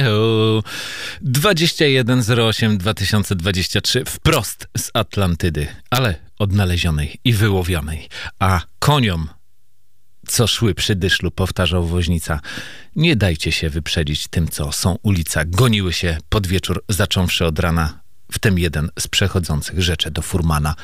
Heho. 0.00 0.62
2108 1.20 2.78
2023 2.78 4.04
wprost 4.04 4.68
z 4.76 4.90
Atlantydy, 4.94 5.66
ale 5.90 6.14
odnalezionej 6.38 7.20
i 7.24 7.32
wyłowionej. 7.32 8.08
A 8.38 8.60
koniom, 8.78 9.28
co 10.26 10.46
szły 10.46 10.74
przy 10.74 10.96
dyszlu, 10.96 11.30
powtarzał 11.30 11.86
woźnica, 11.86 12.40
nie 12.96 13.16
dajcie 13.16 13.52
się 13.52 13.70
wyprzedzić 13.70 14.28
tym, 14.28 14.48
co 14.48 14.72
są 14.72 14.98
ulica. 15.02 15.44
Goniły 15.44 15.92
się 15.92 16.18
pod 16.28 16.46
wieczór, 16.46 16.84
zacząwszy 16.88 17.46
od 17.46 17.58
rana, 17.58 18.00
w 18.32 18.38
tym 18.38 18.58
jeden 18.58 18.90
z 18.98 19.08
przechodzących 19.08 19.82
rzeczy 19.82 20.10
do 20.10 20.22
furmana. 20.22 20.74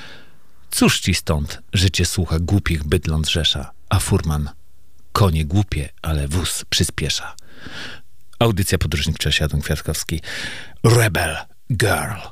Cóż 0.71 1.01
ci 1.01 1.15
stąd, 1.15 1.63
życie 1.73 2.05
słucha 2.05 2.39
głupich 2.39 2.85
bydląc 2.85 3.31
rzesza, 3.31 3.71
a 3.89 3.99
furman 3.99 4.51
konie 5.13 5.45
głupie, 5.45 5.89
ale 6.03 6.29
wóz 6.29 6.65
przyspiesza. 6.71 7.37
Audycja 8.43 8.79
podróżnicza 8.79 9.45
Adam 9.45 9.61
Kwiatkowski. 9.61 10.21
Rebel 10.85 11.37
Girl. 11.71 12.32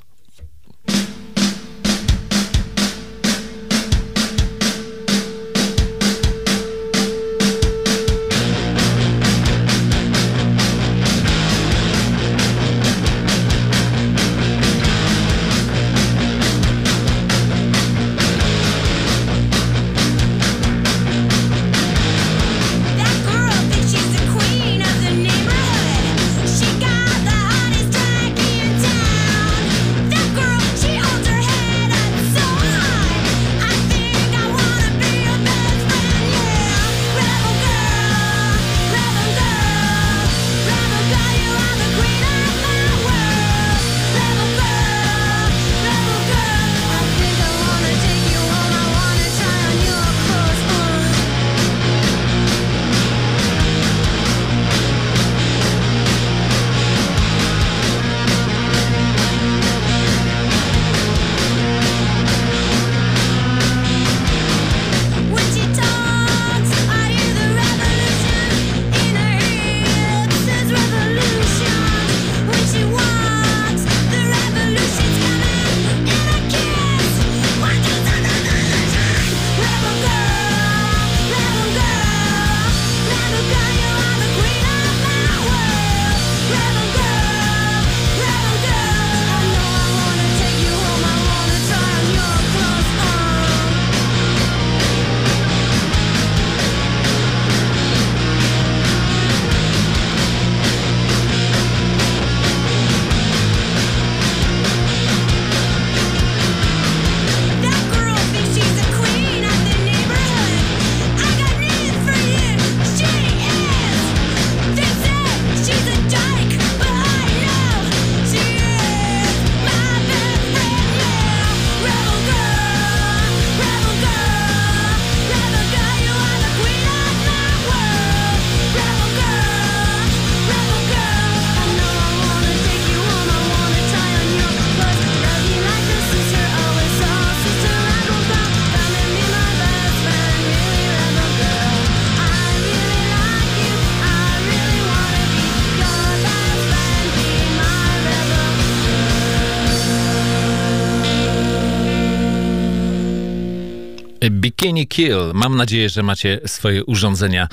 Bikini 154.80 154.86
Kill. 154.86 155.32
Mam 155.34 155.56
nadzieję, 155.56 155.88
że 155.88 156.02
macie 156.02 156.40
swoje 156.46 156.84
urządzenia 156.84 157.48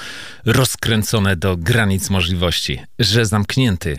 rozkręcone 0.45 1.35
do 1.35 1.57
granic 1.57 2.09
możliwości, 2.09 2.79
że 2.99 3.25
zamknięty 3.25 3.97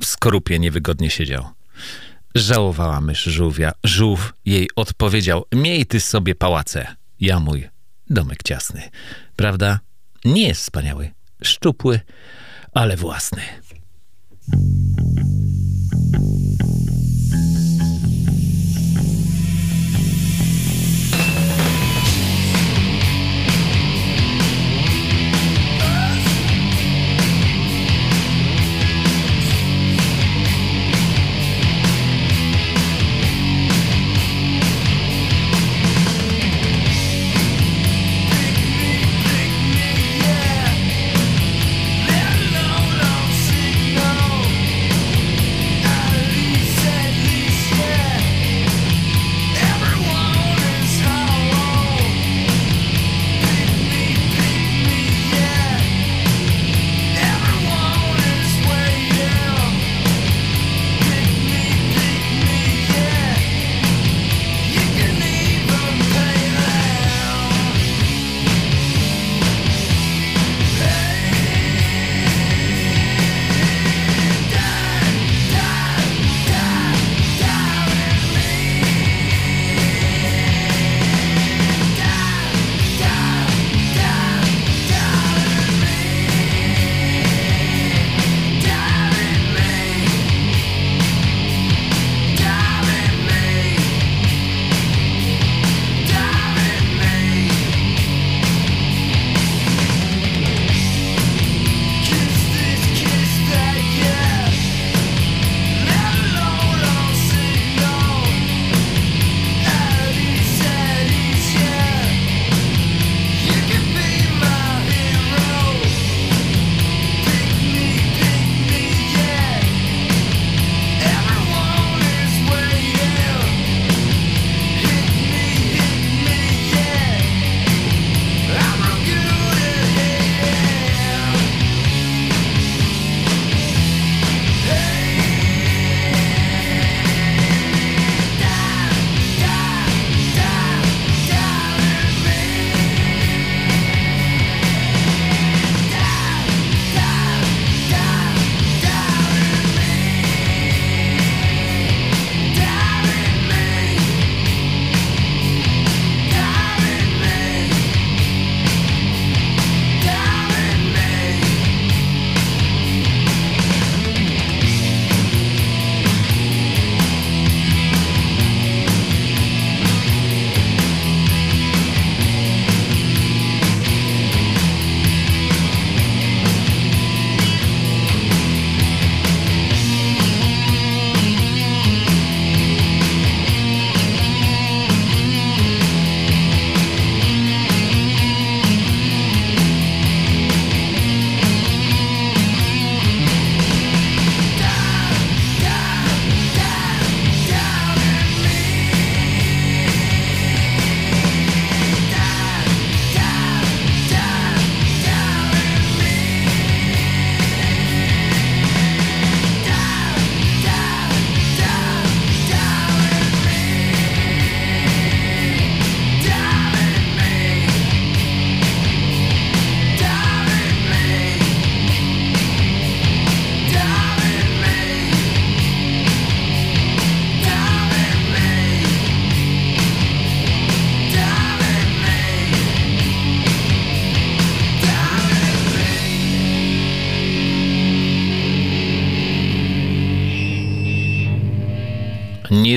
w 0.00 0.06
skorupie 0.06 0.58
niewygodnie 0.58 1.10
siedział. 1.10 1.44
Żałowała 2.34 3.00
mysz 3.00 3.22
żółwia. 3.22 3.72
Żółw 3.84 4.32
jej 4.44 4.68
odpowiedział: 4.76 5.44
Miej 5.52 5.86
ty 5.86 6.00
sobie 6.00 6.34
pałace, 6.34 6.86
ja 7.20 7.40
mój 7.40 7.68
domek 8.10 8.42
ciasny. 8.42 8.82
Prawda? 9.36 9.80
Nie 10.24 10.48
jest 10.48 10.60
wspaniały, 10.60 11.10
szczupły, 11.42 12.00
ale 12.74 12.96
własny. 12.96 13.42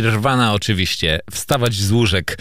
Nirwana 0.01 0.53
oczywiście. 0.53 1.19
Wstawać 1.31 1.75
z 1.75 1.91
łóżek. 1.91 2.37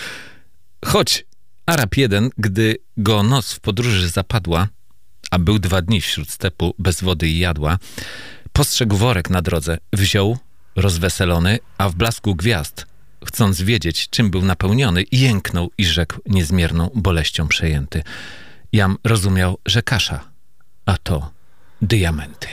Choć 0.85 1.25
Arab 1.67 1.97
jeden, 1.97 2.31
gdy 2.39 2.77
go 2.97 3.23
noc 3.23 3.53
w 3.53 3.61
podróży 3.61 4.09
zapadła, 4.09 4.69
a 5.31 5.39
był 5.39 5.59
dwa 5.59 5.83
dni 5.83 6.01
wśród 6.01 6.31
stepu 6.31 6.75
bez 6.79 7.03
wody 7.03 7.29
i 7.29 7.39
jadła, 7.39 7.79
postrzegł 8.53 8.97
worek 8.97 9.31
na 9.31 9.43
drodze, 9.43 9.79
wziął, 9.93 10.39
rozweselony, 10.77 11.59
a 11.79 11.89
w 11.89 11.95
blasku 11.95 12.35
gwiazd, 12.35 12.87
chcąc 13.27 13.63
wiedzieć, 13.63 14.09
czym 14.11 14.31
był 14.31 14.43
napełniony, 14.43 15.05
jęknął 15.13 15.71
i 15.79 15.85
rzekł 15.85 16.21
niezmierną 16.27 16.91
boleścią 16.95 17.49
przejęty. 17.49 18.03
Jam 18.73 18.97
rozumiał, 19.05 19.59
że 19.67 19.83
kasza, 19.83 20.25
a 20.87 20.97
to 20.97 21.31
diamenty. 21.83 22.49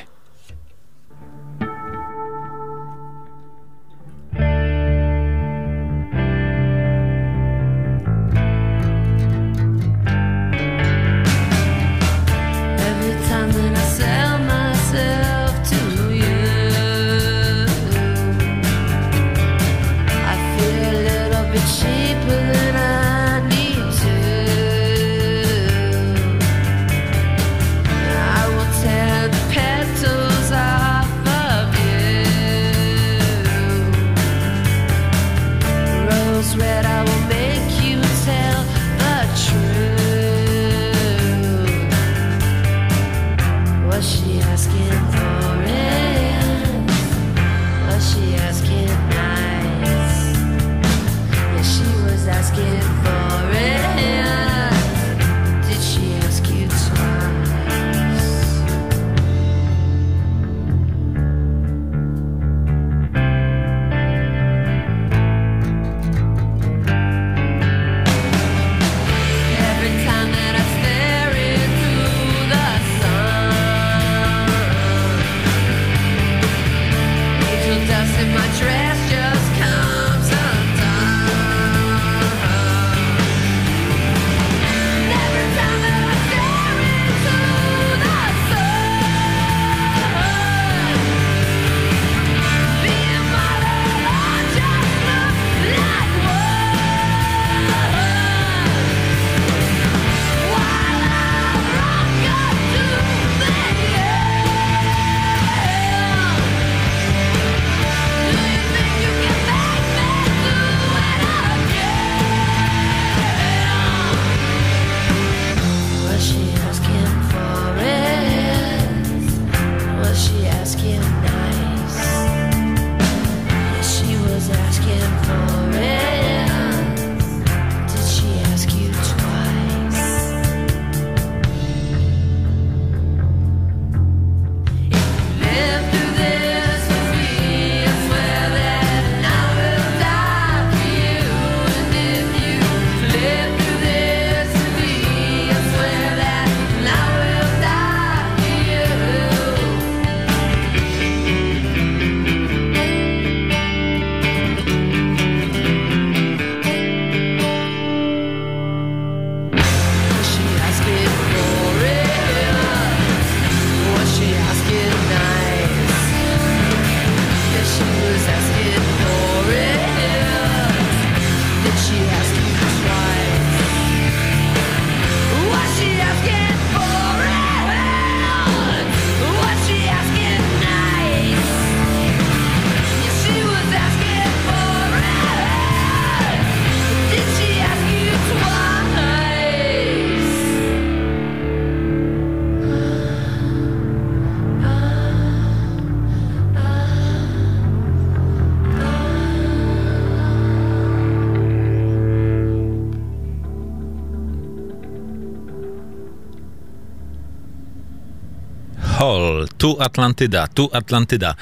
Tu 209.58 209.82
Atlantyda, 209.82 210.48
tu 210.48 210.70
Atlantyda. 210.74 211.36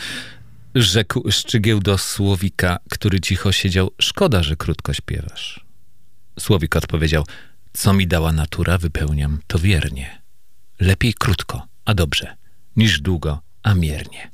Rzekł 0.75 1.31
Szczygieł 1.31 1.79
do 1.79 1.97
Słowika, 1.97 2.77
który 2.89 3.19
cicho 3.19 3.51
siedział. 3.51 3.91
Szkoda, 4.01 4.43
że 4.43 4.55
krótko 4.55 4.93
śpiewasz. 4.93 5.65
Słowik 6.39 6.75
odpowiedział, 6.75 7.25
co 7.73 7.93
mi 7.93 8.07
dała 8.07 8.31
natura, 8.31 8.77
wypełniam 8.77 9.39
to 9.47 9.59
wiernie. 9.59 10.21
Lepiej 10.79 11.13
krótko, 11.13 11.67
a 11.85 11.93
dobrze, 11.93 12.35
niż 12.75 13.01
długo, 13.01 13.41
a 13.63 13.73
miernie. 13.73 14.31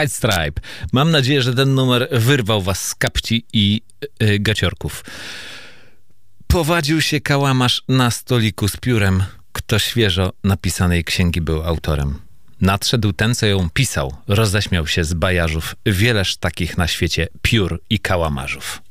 White 0.00 0.14
Stripe. 0.14 0.60
Mam 0.92 1.10
nadzieję, 1.10 1.42
że 1.42 1.54
ten 1.54 1.74
numer 1.74 2.08
wyrwał 2.12 2.62
was 2.62 2.88
z 2.88 2.94
kapci 2.94 3.44
i 3.52 3.80
yy, 4.20 4.38
gaciorków. 4.38 5.04
Powadził 6.46 7.00
się 7.00 7.20
kałamarz 7.20 7.82
na 7.88 8.10
stoliku 8.10 8.68
z 8.68 8.76
piórem. 8.76 9.24
Kto 9.52 9.78
świeżo 9.78 10.32
napisanej 10.44 11.04
księgi 11.04 11.40
był 11.40 11.62
autorem. 11.62 12.18
Nadszedł 12.60 13.12
ten, 13.12 13.34
co 13.34 13.46
ją 13.46 13.70
pisał. 13.70 14.16
Roześmiał 14.28 14.86
się 14.86 15.04
z 15.04 15.14
bajarzów. 15.14 15.74
Wieleż 15.86 16.36
takich 16.36 16.78
na 16.78 16.88
świecie 16.88 17.28
piór 17.42 17.82
i 17.90 17.98
kałamarzów. 17.98 18.82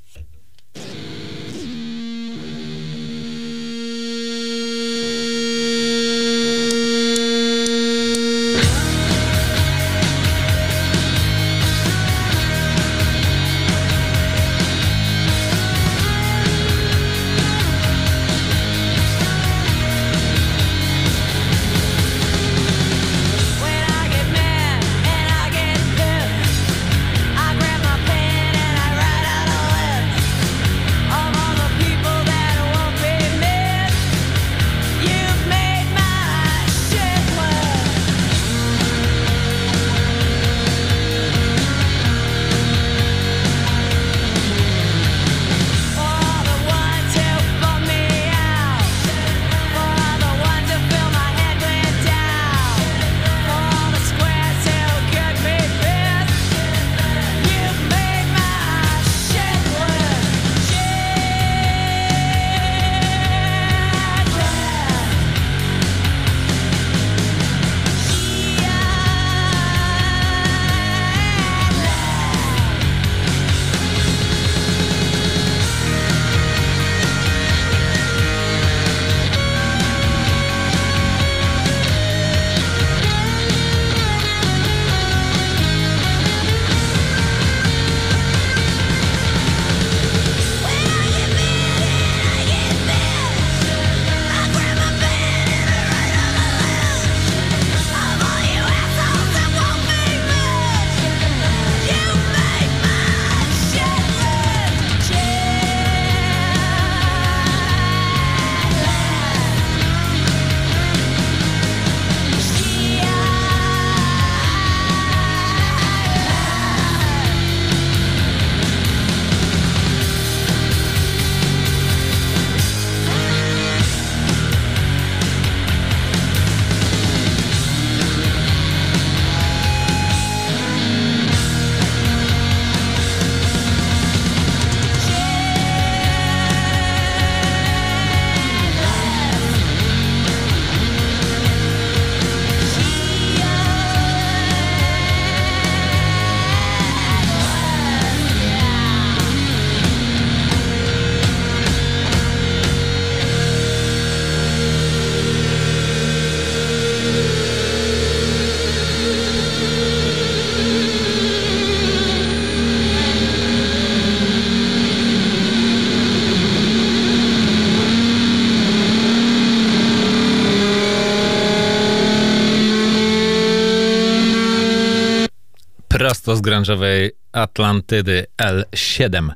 Prosto 176.10 176.36
z 176.36 176.42
grunge'owej 176.42 177.10
Atlantydy 177.32 178.26
L7. 178.38 179.30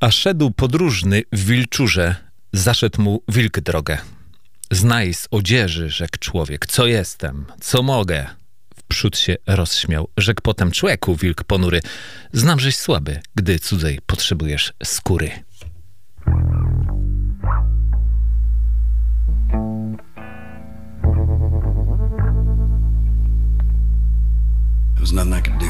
A 0.00 0.10
szedł 0.10 0.50
podróżny 0.50 1.22
w 1.32 1.46
wilczurze, 1.46 2.16
zaszedł 2.52 3.02
mu 3.02 3.22
wilk 3.28 3.60
drogę. 3.60 3.98
Znaj 4.70 5.14
z 5.14 5.28
odzieży, 5.30 5.90
rzekł 5.90 6.18
człowiek, 6.18 6.66
co 6.66 6.86
jestem, 6.86 7.46
co 7.60 7.82
mogę. 7.82 8.26
Wprzód 8.76 9.18
się 9.18 9.36
rozśmiał, 9.46 10.08
rzekł 10.16 10.42
potem 10.42 10.70
człowieku, 10.70 11.16
wilk 11.16 11.44
ponury. 11.44 11.80
Znam, 12.32 12.60
żeś 12.60 12.76
słaby, 12.76 13.20
gdy 13.34 13.58
cudzej 13.58 13.98
potrzebujesz 14.06 14.72
skóry. 14.84 15.30
Was 25.04 25.12
nothing 25.12 25.34
I 25.34 25.40
could 25.42 25.58
do. 25.58 25.66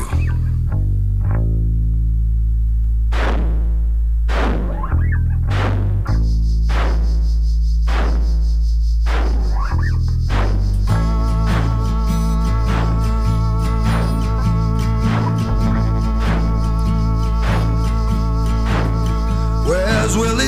Where's 19.67 20.17
Willie 20.17 20.44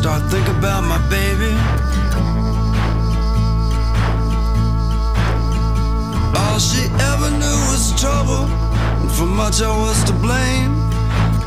John? 0.00 0.26
trouble 7.96 8.44
and 9.00 9.10
for 9.10 9.26
much 9.26 9.62
I 9.62 9.70
was 9.84 10.04
to 10.04 10.12
blame. 10.12 10.74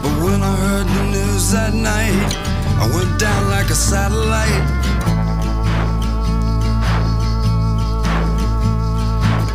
But 0.02 0.14
when 0.24 0.42
I 0.42 0.56
heard 0.56 0.88
the 0.88 1.04
news 1.16 1.52
that 1.52 1.74
night, 1.74 2.30
I 2.84 2.86
went 2.96 3.20
down 3.20 3.50
like 3.50 3.70
a 3.70 3.76
satellite. 3.76 4.66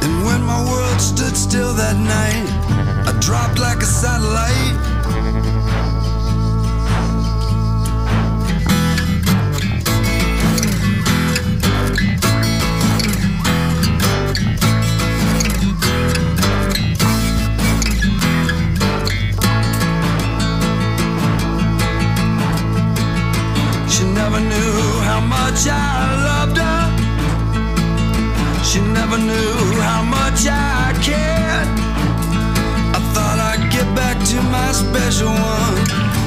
And 0.05 0.15
when 0.27 0.43
my 0.43 0.61
world 0.71 1.01
stood 1.01 1.37
still 1.37 1.73
that 1.75 1.97
night, 1.97 2.47
I 3.09 3.13
dropped 3.21 3.59
like 3.59 3.79
a 3.83 3.91
satellite. 4.03 4.94
Much 25.55 25.69
I 25.69 25.77
loved 26.31 26.59
her. 26.59 26.83
She 28.65 28.81
never 28.81 29.19
knew 29.19 29.81
how 29.81 30.03
much 30.03 30.47
I 30.51 30.93
cared. 31.01 31.69
I 32.97 33.01
thought 33.15 33.39
I'd 33.51 33.71
get 33.71 33.87
back 33.95 34.19
to 34.31 34.43
my 34.55 34.73
special 34.73 35.29
one. 35.29 35.79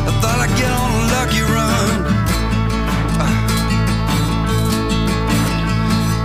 I 0.08 0.12
thought 0.22 0.40
I'd 0.46 0.56
get 0.58 0.72
on 0.72 0.92
a 1.00 1.04
lucky 1.16 1.44
run. 1.56 2.06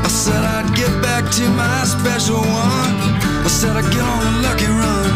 I 0.04 0.08
said 0.08 0.44
I'd 0.56 0.70
get 0.76 0.92
back 1.02 1.24
to 1.38 1.44
my 1.62 1.84
special 1.84 2.38
one. 2.38 2.94
I 3.46 3.48
said 3.48 3.76
I'd 3.76 3.90
get 3.90 4.04
on 4.14 4.22
a 4.30 4.34
lucky 4.46 4.70
run. 4.80 5.10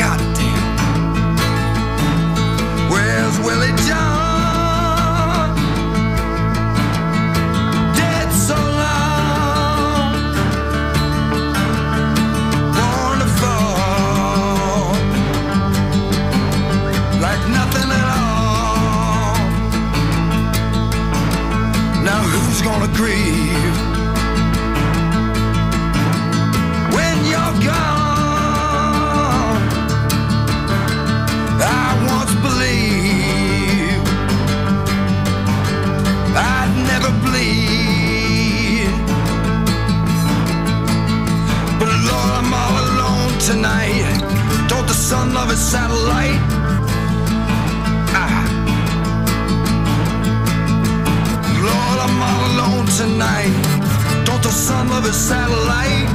God 0.00 0.20
damn. 0.38 0.62
Where's 2.92 3.36
Willie 3.40 3.74
John? 3.88 4.17
Grieve 22.98 23.78
when 26.96 27.16
you're 27.30 27.56
gone? 27.62 29.56
I 31.62 31.86
once 32.14 32.34
believed 32.46 34.08
I'd 36.34 36.72
never 36.90 37.10
bleed. 37.24 38.90
But 41.78 41.90
Lord, 42.08 42.30
I'm 42.40 42.52
all 42.62 42.76
alone 42.88 43.32
tonight. 43.38 44.18
Don't 44.68 44.88
the 44.88 44.98
sun 45.08 45.34
love 45.34 45.50
his 45.50 45.60
satellite? 45.60 46.57
Tonight. 52.98 53.54
Don't 54.26 54.42
the 54.42 54.50
sun 54.50 54.88
love 54.88 55.04
his 55.04 55.14
satellite? 55.14 56.07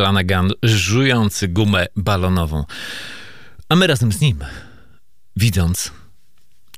Mark 0.00 0.06
Lanegan 0.06 0.50
żujący 0.62 1.48
gumę 1.48 1.86
balonową. 1.96 2.64
A 3.68 3.76
my 3.76 3.86
razem 3.86 4.12
z 4.12 4.20
nim, 4.20 4.38
widząc, 5.36 5.92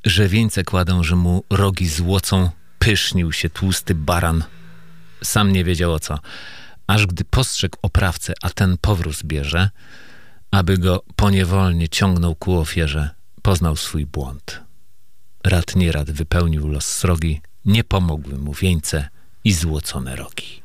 że 0.04 0.28
wieńce 0.28 0.64
kładą, 0.64 1.02
że 1.02 1.16
mu 1.16 1.44
rogi 1.50 1.88
złocą, 1.88 2.50
pysznił 2.78 3.32
się 3.32 3.50
tłusty 3.50 3.94
baran. 3.94 4.44
Sam 5.24 5.52
nie 5.52 5.64
wiedział 5.64 5.92
o 5.92 6.00
co. 6.00 6.18
Aż 6.86 7.06
gdy 7.06 7.24
postrzegł 7.24 7.78
oprawcę, 7.82 8.32
a 8.42 8.50
ten 8.50 8.78
powróz 8.80 9.22
bierze, 9.22 9.70
aby 10.50 10.78
go 10.78 11.04
poniewolnie 11.16 11.88
ciągnął 11.88 12.34
ku 12.34 12.58
ofierze, 12.58 13.10
poznał 13.42 13.76
swój 13.76 14.06
błąd. 14.06 14.60
Rad 15.44 15.76
nie 15.76 15.92
rad 15.92 16.10
wypełnił 16.10 16.68
los 16.68 16.86
srogi, 16.86 17.40
nie 17.64 17.84
pomogły 17.84 18.38
mu 18.38 18.54
wieńce 18.54 19.08
i 19.44 19.52
złocone 19.52 20.16
rogi. 20.16 20.61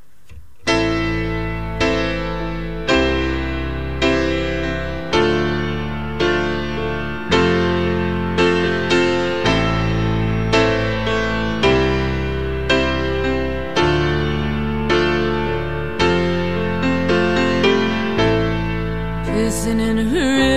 Pissing 19.67 19.81
in 19.81 19.99
a 19.99 20.01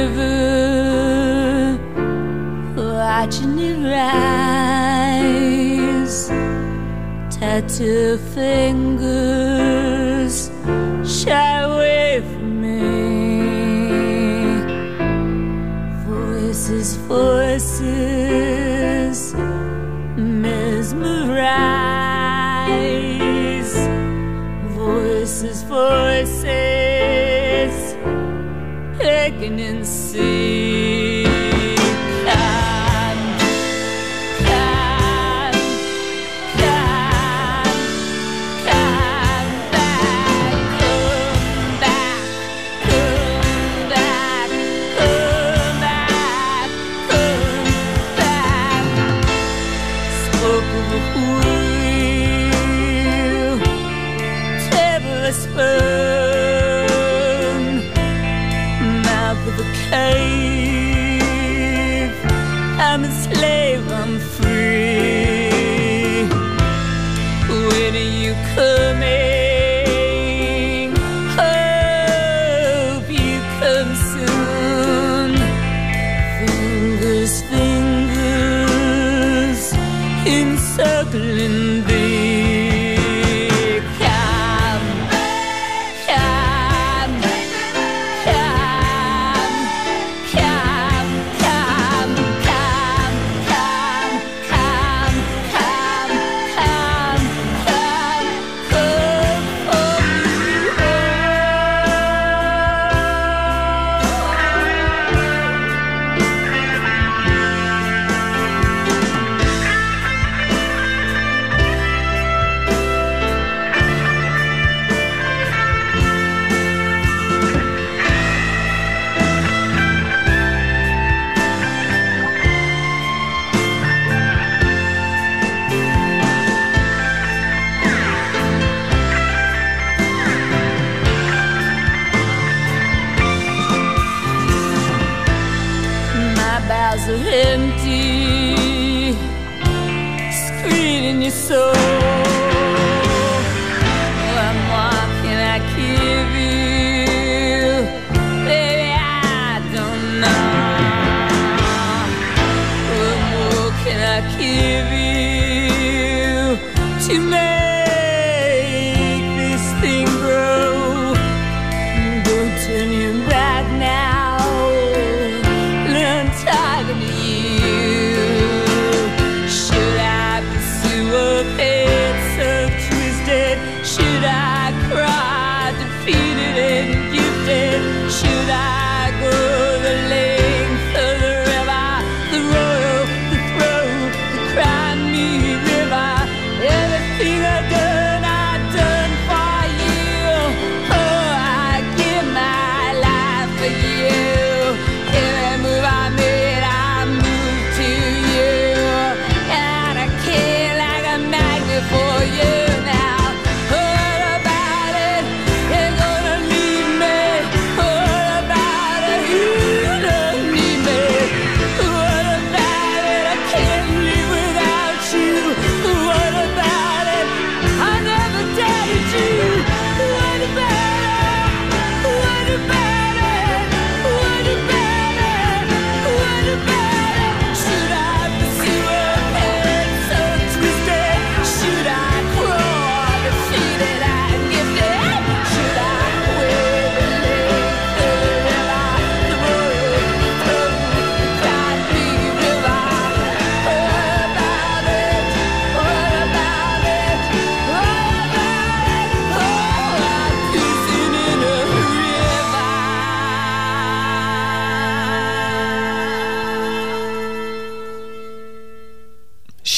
river, 0.06 1.78
watching 2.76 3.58
it 3.58 3.78
rise. 5.02 6.28
Tattoo 7.36 8.18
fingers 8.34 10.36
shy 11.04 11.62
away 11.62 12.20
from 12.20 12.60
me. 12.62 12.80
Voices, 16.06 16.88
voices, 17.08 19.18
mesmerize. 20.14 21.34
Voices, 24.76 25.58
voices 25.64 26.89
awakening 29.40 29.84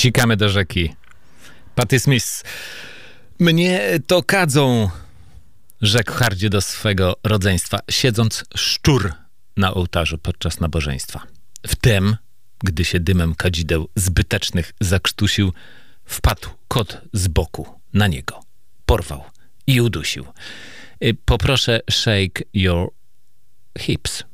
Sikamy 0.03 0.37
do 0.37 0.49
rzeki. 0.49 0.95
Patty 1.75 2.01
Smith. 2.01 2.45
Mnie 3.39 3.81
to 4.07 4.23
kadzą, 4.23 4.91
rzekł 5.81 6.13
Hardzie 6.13 6.51
do 6.51 6.61
swego 6.61 7.17
rodzeństwa, 7.25 7.79
siedząc 7.91 8.45
szczur 8.57 9.13
na 9.57 9.75
ołtarzu 9.75 10.19
podczas 10.19 10.61
nabożeństwa. 10.61 11.23
Wtem, 11.67 12.17
gdy 12.65 12.85
się 12.85 13.01
dymem 13.01 13.35
kadzideł 13.35 13.89
zbytecznych 13.97 14.73
zakrztusił, 14.81 15.53
wpadł 16.05 16.49
kot 16.69 17.01
z 17.13 17.29
boku 17.29 17.81
na 17.95 18.07
niego. 18.07 18.41
Porwał 18.87 19.25
i 19.67 19.81
udusił. 19.81 20.27
Y, 21.05 21.17
poproszę 21.25 21.81
shake 21.91 22.43
your 22.55 22.91
hips. 23.79 24.25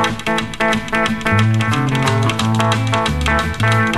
Thank 0.00 0.28
you. 3.94 3.97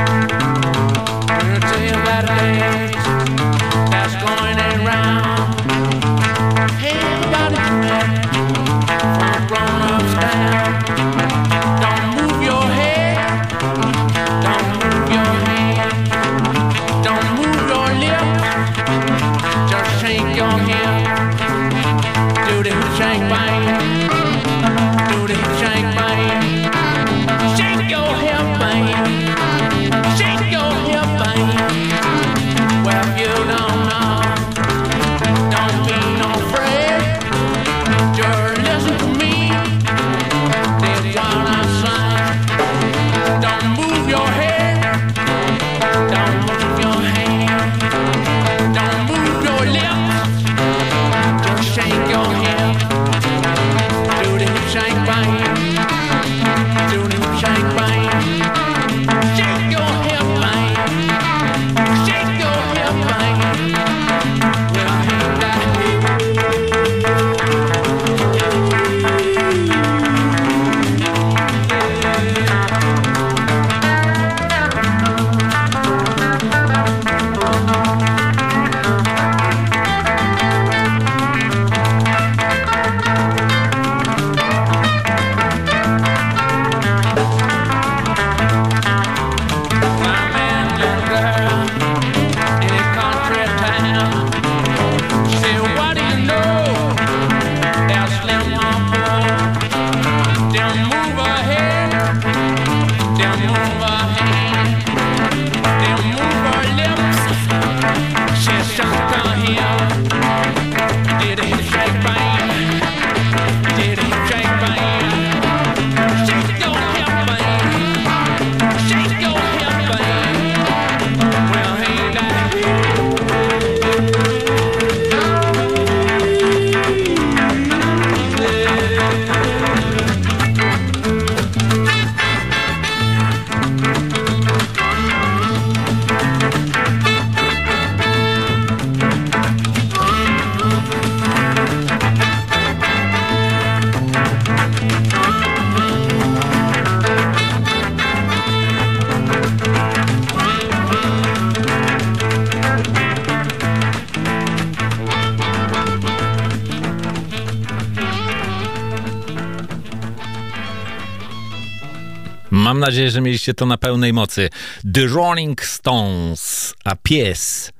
nadzieję, 162.91 163.11
że 163.11 163.21
mieliście 163.21 163.55
to 163.55 163.67
na 163.67 163.79
pełnej 163.79 164.13
mocy. 164.13 164.49
The 164.95 165.07
Rolling 165.07 165.65
Stones, 165.65 166.75
a 166.85 166.97
pies 166.97 167.73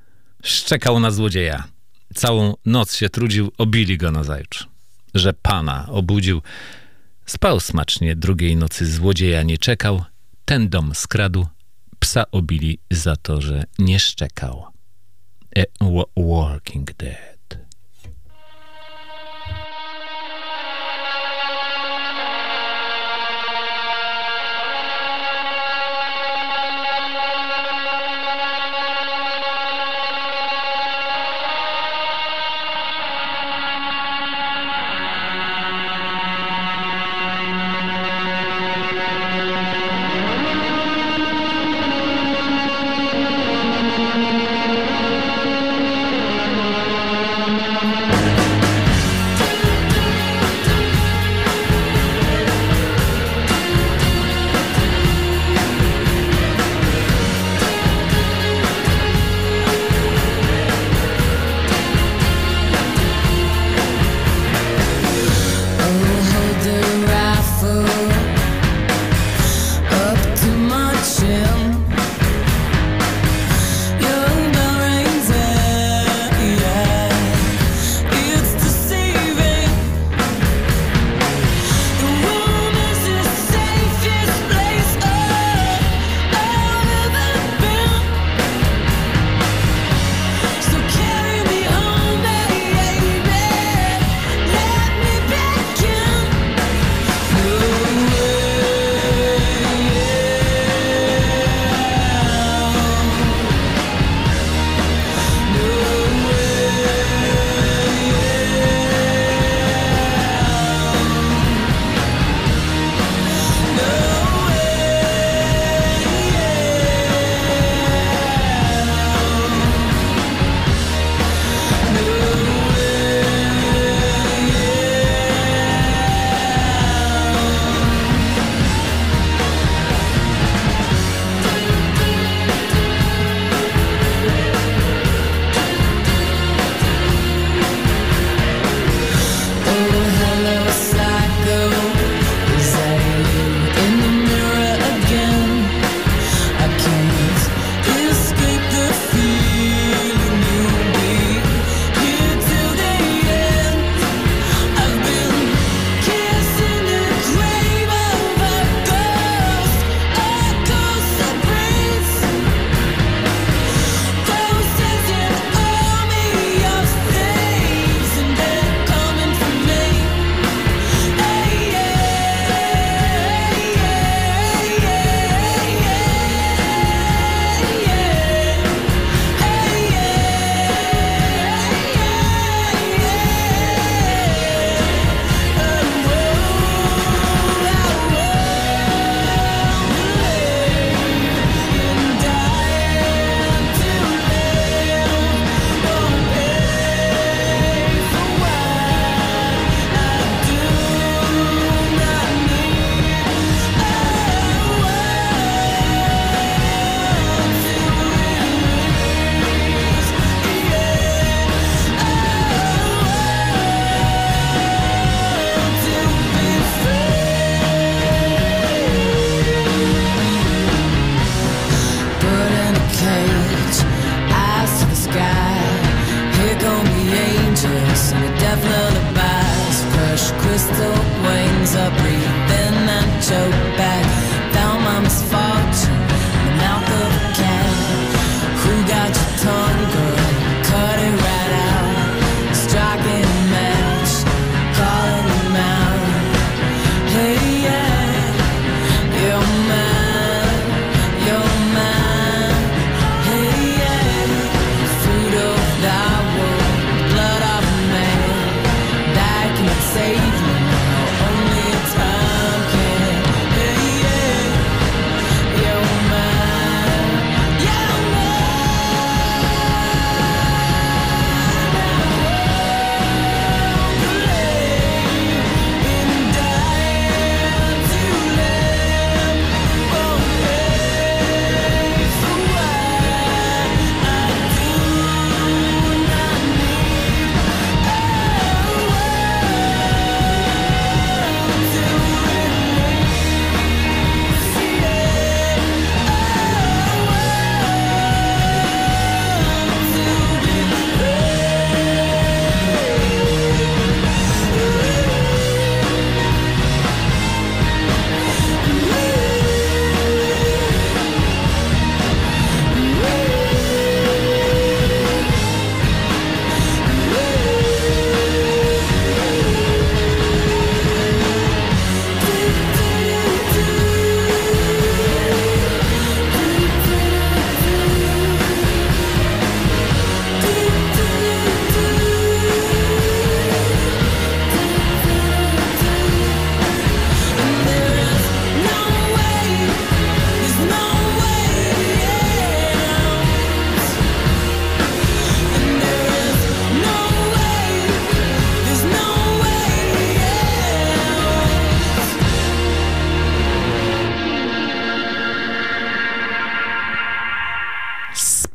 szczekał 0.43 0.99
na 0.99 1.11
złodzieja. 1.11 1.63
Całą 2.15 2.53
noc 2.65 2.95
się 2.95 3.09
trudził, 3.09 3.51
obili 3.57 3.97
go 3.97 4.11
nazajutrz. 4.11 4.67
Że 5.13 5.33
pana 5.33 5.87
obudził. 5.89 6.41
Spał 7.25 7.59
smacznie 7.59 8.15
drugiej 8.15 8.55
nocy, 8.55 8.85
złodzieja 8.85 9.43
nie 9.43 9.57
czekał. 9.57 10.03
Ten 10.45 10.69
dom 10.69 10.95
skradł, 10.95 11.47
psa 11.99 12.23
obili 12.31 12.79
za 12.91 13.15
to, 13.15 13.41
że 13.41 13.63
nie 13.79 13.99
szczekał. 13.99 14.65
E, 15.57 15.63
a 15.79 15.85
walking 16.17 16.93
Dead. 16.93 17.40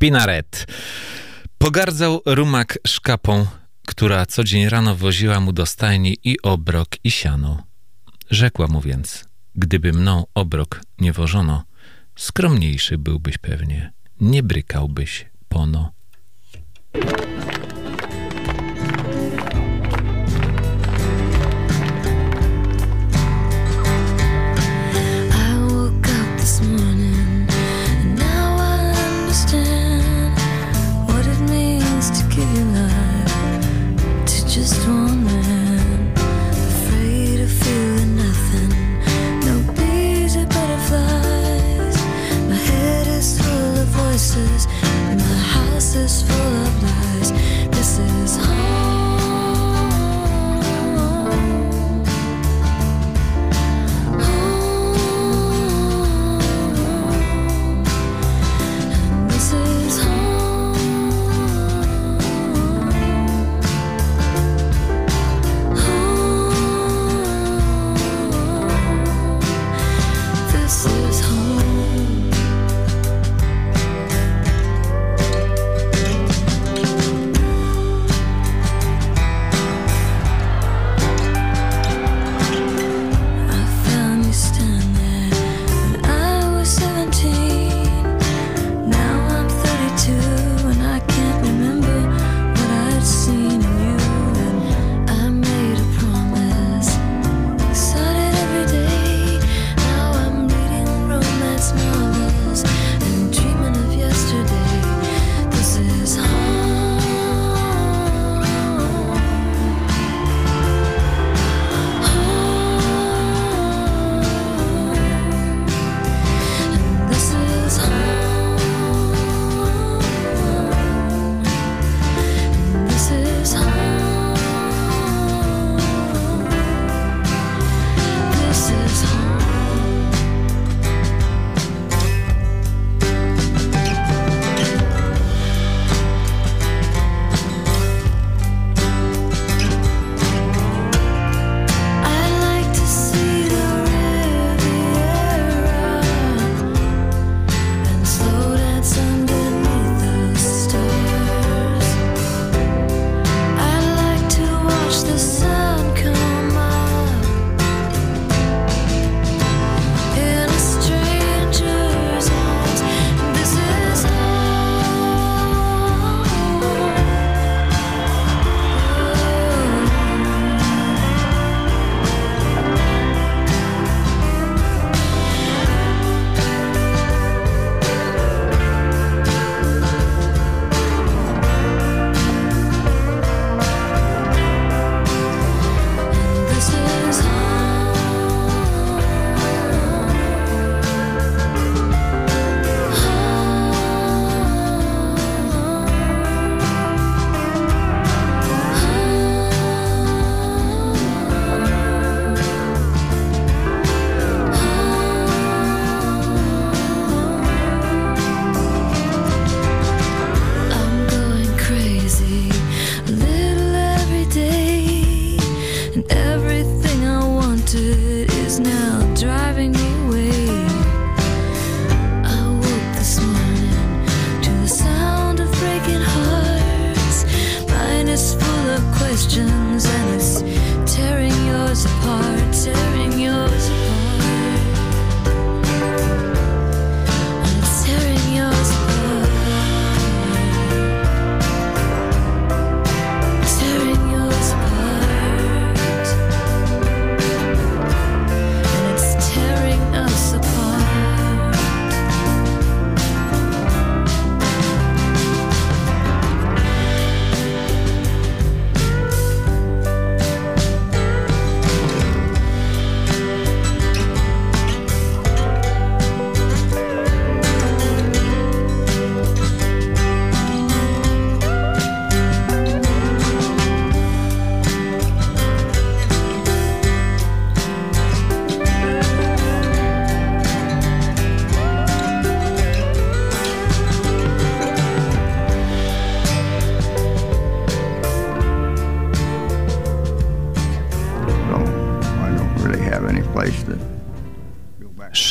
Spinaret. 0.07 0.66
Pogardzał 1.59 2.22
rumak 2.26 2.78
szkapą, 2.86 3.46
która 3.86 4.26
co 4.26 4.44
dzień 4.44 4.68
rano 4.68 4.96
woziła 4.96 5.40
mu 5.40 5.52
do 5.52 5.66
stajni 5.66 6.16
i 6.24 6.42
obrok 6.42 6.88
i 7.04 7.11
siano. 7.11 7.62
Rzekła 8.30 8.66
mu 8.66 8.80
więc, 8.80 9.24
gdyby 9.54 9.92
mną 9.92 10.24
obrok 10.34 10.80
nie 10.98 11.12
wożono, 11.12 11.64
skromniejszy 12.16 12.98
byłbyś 12.98 13.38
pewnie, 13.38 13.92
nie 14.20 14.42
brykałbyś 14.42 15.26
pono. 15.48 15.92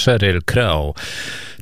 Sheryl 0.05 0.41
Crow. 0.43 0.95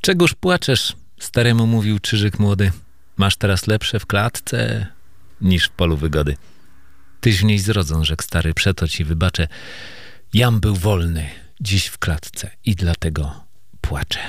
Czegoż 0.02 0.34
płaczesz? 0.34 0.94
Staremu 1.20 1.68
mówił 1.68 2.00
Czyżyk 2.00 2.40
młody. 2.40 2.72
Masz 3.18 3.36
teraz 3.36 3.68
lepsze 3.68 4.00
w 4.00 4.06
klatce 4.06 4.88
niż 5.42 5.66
w 5.66 5.70
polu 5.70 5.98
wygody. 5.98 6.38
Tyś 7.22 7.40
w 7.40 7.44
niej 7.44 7.60
zrodzą, 7.60 8.04
rzekł 8.04 8.24
stary, 8.24 8.54
przeto 8.54 8.88
ci 8.88 9.04
wybaczę. 9.04 9.48
Jam 10.34 10.60
był 10.60 10.76
wolny 10.76 11.30
dziś 11.62 11.86
w 11.86 11.98
klatce 11.98 12.52
i 12.66 12.76
dlatego 12.76 13.44
płaczę. 13.82 14.20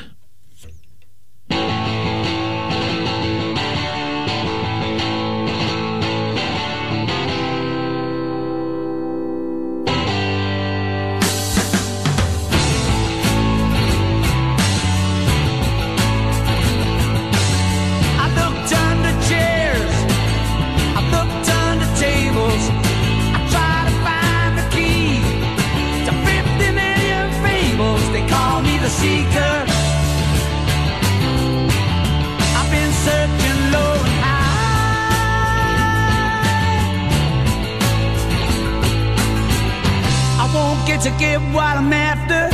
Get 40.94 41.02
to 41.02 41.18
get 41.18 41.40
what 41.52 41.76
I'm 41.76 41.92
after. 41.92 42.48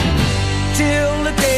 Till 0.76 1.24
the 1.24 1.32
day 1.42 1.49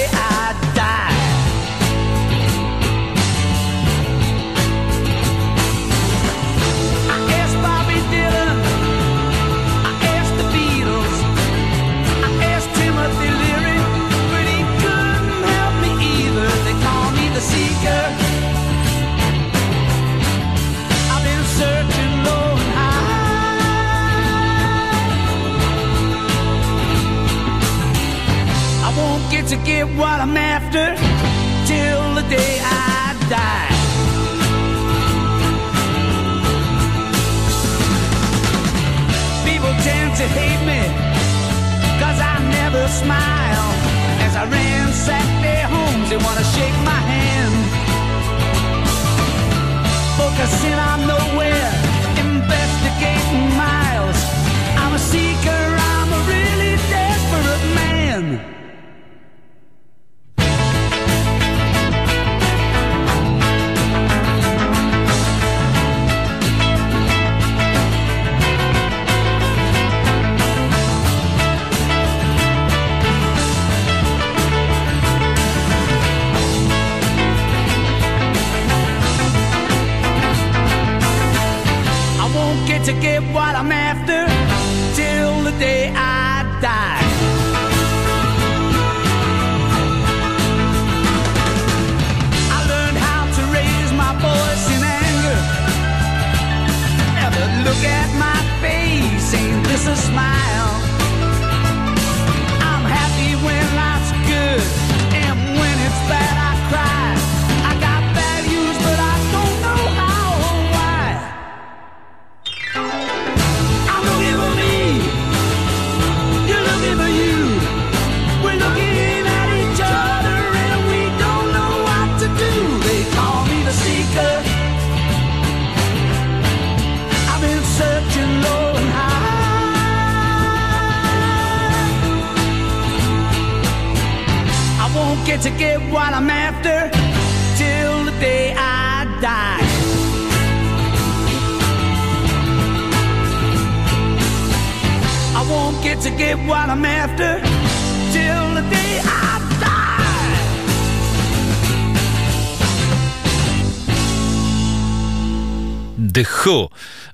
The 156.14 156.24
Who. 156.24 156.68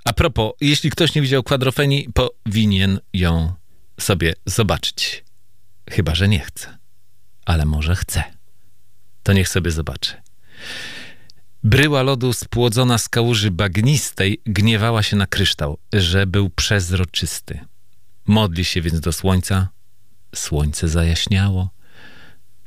A 0.04 0.12
propos, 0.12 0.52
jeśli 0.60 0.90
ktoś 0.90 1.14
nie 1.14 1.22
widział 1.22 1.42
kwadrofenii, 1.42 2.08
powinien 2.14 3.00
ją 3.12 3.52
sobie 4.00 4.34
zobaczyć. 4.46 5.24
Chyba, 5.90 6.14
że 6.14 6.28
nie 6.28 6.40
chce. 6.40 6.78
Ale 7.44 7.64
może 7.64 7.96
chce. 7.96 8.24
To 9.22 9.32
niech 9.32 9.48
sobie 9.48 9.70
zobaczy. 9.70 10.14
Bryła 11.64 12.02
lodu 12.02 12.32
spłodzona 12.32 12.98
z 12.98 13.08
kałuży 13.08 13.50
bagnistej 13.50 14.40
gniewała 14.46 15.02
się 15.02 15.16
na 15.16 15.26
kryształ, 15.26 15.78
że 15.92 16.26
był 16.26 16.50
przezroczysty. 16.50 17.60
Modli 18.26 18.64
się 18.64 18.82
więc 18.82 19.00
do 19.00 19.12
słońca. 19.12 19.68
Słońce 20.34 20.88
zajaśniało. 20.88 21.70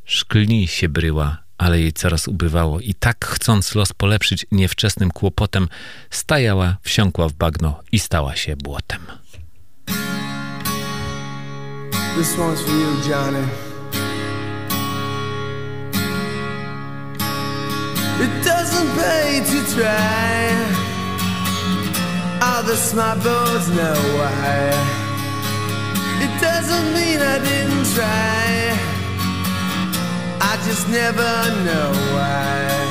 Szklni 0.05 0.67
się 0.67 0.89
bryła, 0.89 1.43
ale 1.61 1.79
jej 1.79 1.93
coraz 1.93 2.27
ubywało 2.27 2.79
i 2.79 2.93
tak 2.93 3.25
chcąc 3.25 3.75
los 3.75 3.93
polepszyć 3.93 4.45
niewczesnym 4.51 5.11
kłopotem, 5.11 5.67
stajała, 6.09 6.77
wsiąkła 6.81 7.29
w 7.29 7.33
bagno 7.33 7.79
i 7.91 7.99
stała 7.99 8.35
się 8.35 8.55
błotem. 8.55 9.01
This 12.17 12.37
one's 12.37 12.59
for 12.65 12.75
you, 12.75 13.09
Johnny. 13.09 13.47
It 18.23 18.45
doesn't 18.45 18.95
pay 18.95 19.41
to 19.41 19.75
try. 19.75 20.41
Smart 22.75 23.19
boys 23.23 23.67
know 23.67 23.97
why. 24.17 24.71
It 26.23 26.41
doesn't 26.41 26.93
mean 26.93 27.19
I 27.21 27.39
didn't 27.39 27.95
try. 27.95 28.90
I 30.43 30.57
just 30.65 30.89
never 30.89 31.21
know 31.63 31.91
why. 32.13 32.90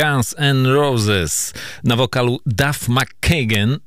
Guns 0.00 0.34
N' 0.38 0.66
Roses 0.66 1.52
na 1.84 1.96
wokalu 1.96 2.40
Duff 2.46 2.88
McKagan 2.88 3.78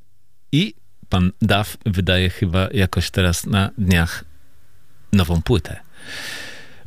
i 0.52 0.74
pan 1.10 1.32
Duff 1.42 1.78
wydaje 1.86 2.30
chyba 2.30 2.68
jakoś 2.74 3.12
teraz 3.12 3.46
na 3.46 3.70
dniach 3.78 4.24
nową 5.14 5.42
płytę. 5.42 5.80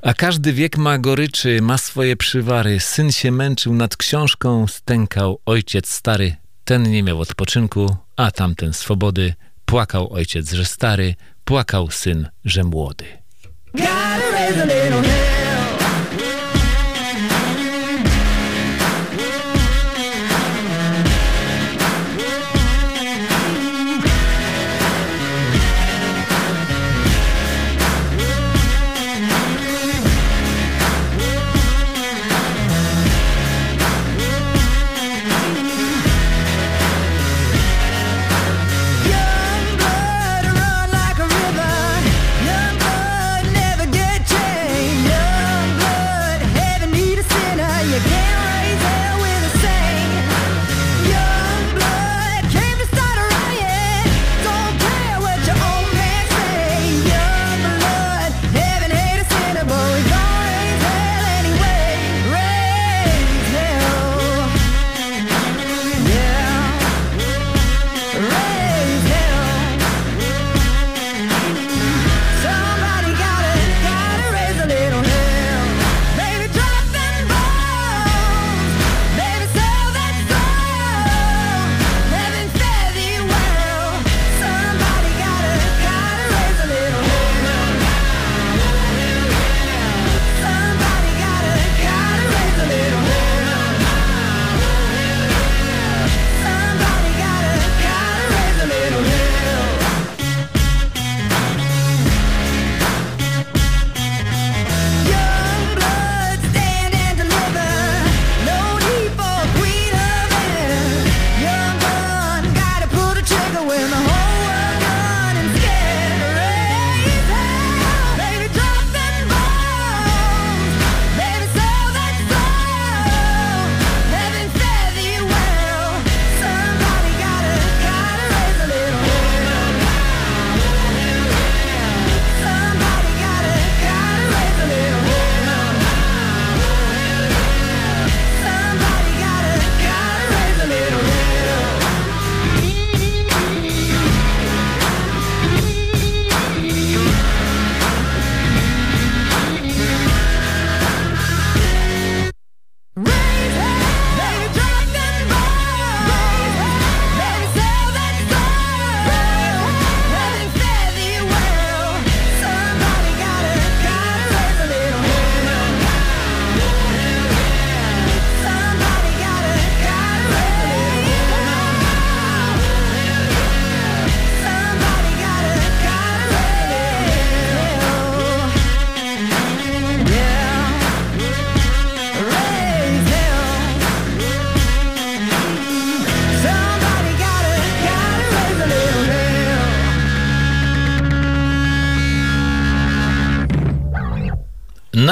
A 0.03 0.15
każdy 0.15 0.53
wiek 0.53 0.79
ma 0.79 0.99
goryczy, 0.99 1.63
ma 1.63 1.79
swoje 1.79 2.17
przywary. 2.17 2.81
Syn 2.81 3.13
się 3.13 3.31
męczył 3.31 3.75
nad 3.75 3.97
książką, 3.97 4.67
stękał 4.67 5.41
ojciec 5.47 5.91
stary. 5.91 6.37
Ten 6.65 6.91
nie 6.91 7.03
miał 7.03 7.21
odpoczynku, 7.21 7.97
a 8.17 8.31
tamten 8.31 8.73
swobody. 8.73 9.35
Płakał 9.65 10.13
ojciec, 10.13 10.53
że 10.53 10.65
stary, 10.65 11.15
płakał 11.45 11.91
syn, 11.91 12.29
że 12.45 12.65
młody. 12.65 13.05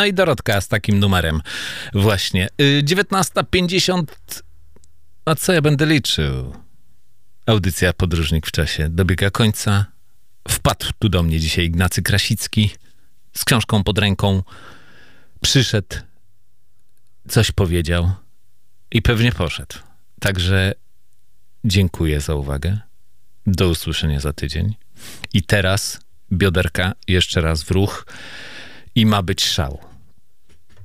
I 0.06 0.14
Dorotka 0.14 0.60
z 0.60 0.68
takim 0.68 0.98
numerem 0.98 1.40
właśnie. 1.92 2.48
Y, 2.60 2.82
19.50. 2.84 4.04
A 5.24 5.34
co 5.34 5.52
ja 5.52 5.62
będę 5.62 5.86
liczył? 5.86 6.54
Audycja 7.46 7.92
Podróżnik 7.92 8.46
w 8.46 8.52
czasie 8.52 8.88
dobiega 8.88 9.30
końca. 9.30 9.86
Wpadł 10.48 10.86
tu 10.98 11.08
do 11.08 11.22
mnie 11.22 11.40
dzisiaj 11.40 11.64
Ignacy 11.64 12.02
Krasicki 12.02 12.70
z 13.36 13.44
książką 13.44 13.84
pod 13.84 13.98
ręką. 13.98 14.42
Przyszedł, 15.40 15.96
coś 17.28 17.52
powiedział 17.52 18.12
i 18.90 19.02
pewnie 19.02 19.32
poszedł. 19.32 19.78
Także 20.20 20.72
dziękuję 21.64 22.20
za 22.20 22.34
uwagę. 22.34 22.78
Do 23.46 23.68
usłyszenia 23.68 24.20
za 24.20 24.32
tydzień. 24.32 24.74
I 25.32 25.42
teraz 25.42 26.00
bioderka 26.32 26.92
jeszcze 27.08 27.40
raz 27.40 27.62
w 27.62 27.70
ruch 27.70 28.06
i 28.94 29.06
ma 29.06 29.22
być 29.22 29.44
szał. 29.44 29.93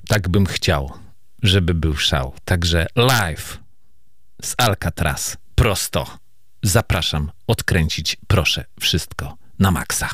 Tak 0.10 0.30
bym 0.30 0.45
chciał, 0.45 0.91
żeby 1.43 1.74
był 1.74 1.95
szał. 1.95 2.34
Także 2.45 2.88
live 2.95 3.60
z 4.43 4.55
Alcatraz 4.57 5.38
prosto. 5.55 6.18
Zapraszam 6.64 7.32
odkręcić, 7.47 8.18
proszę, 8.28 8.66
wszystko 8.80 9.38
na 9.60 9.72
maksa. 9.72 10.10